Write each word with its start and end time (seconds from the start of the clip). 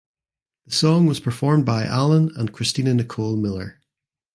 The 0.65 0.71
song 0.73 1.05
was 1.05 1.19
performed 1.19 1.63
by 1.63 1.85
Allen 1.85 2.31
and 2.35 2.51
Kristina 2.51 2.95
Nicole 2.95 3.35
Miller. 3.35 3.79